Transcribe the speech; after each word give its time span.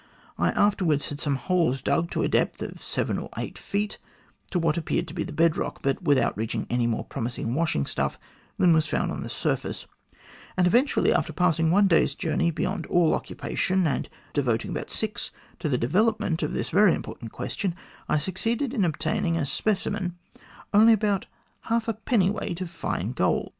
I 0.35 0.49
afterwards 0.53 1.09
had 1.09 1.19
some 1.21 1.35
holes 1.35 1.79
dug 1.83 2.09
to 2.09 2.23
a 2.23 2.27
depth 2.27 2.63
of 2.63 2.81
seven 2.81 3.19
or 3.19 3.29
eight 3.37 3.55
feet 3.59 3.99
to 4.49 4.57
what 4.57 4.75
appeared 4.75 5.07
to 5.09 5.13
be 5.13 5.21
the 5.23 5.31
bed 5.31 5.55
rock, 5.57 5.81
but 5.83 6.01
without 6.01 6.35
reaching 6.35 6.65
any 6.71 6.87
more 6.87 7.03
promising 7.05 7.53
washing 7.53 7.85
stuff 7.85 8.17
than 8.57 8.73
was 8.73 8.87
found 8.87 9.11
on 9.11 9.21
the 9.21 9.29
surface, 9.29 9.85
and 10.57 10.65
eventually 10.65 11.13
after 11.13 11.31
passing 11.33 11.69
one 11.69 11.87
day's 11.87 12.15
journey 12.15 12.49
beyond 12.49 12.87
all 12.87 13.13
occupation, 13.13 13.85
and 13.85 14.09
devoting 14.33 14.71
about 14.71 14.89
six 14.89 15.29
to 15.59 15.69
the 15.69 15.77
development 15.77 16.41
of 16.41 16.51
this 16.53 16.69
very 16.69 16.95
important 16.95 17.31
question, 17.31 17.75
I 18.09 18.17
succeeded 18.17 18.73
in 18.73 18.83
obtaining 18.83 19.37
as 19.37 19.49
a 19.49 19.51
specimen 19.51 20.17
only 20.73 20.93
about 20.93 21.27
half 21.65 21.87
a 21.87 21.93
dwt. 21.93 22.59
of 22.59 22.71
fine 22.71 23.11
gold. 23.11 23.49